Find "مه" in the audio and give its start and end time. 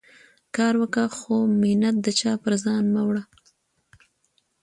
2.93-3.01